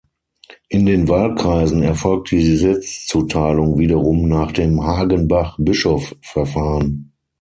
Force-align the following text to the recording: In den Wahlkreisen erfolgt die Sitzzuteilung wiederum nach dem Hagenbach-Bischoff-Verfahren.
In 0.69 0.87
den 0.87 1.07
Wahlkreisen 1.09 1.83
erfolgt 1.83 2.31
die 2.31 2.57
Sitzzuteilung 2.57 3.77
wiederum 3.77 4.27
nach 4.27 4.51
dem 4.51 4.83
Hagenbach-Bischoff-Verfahren. 4.83 7.11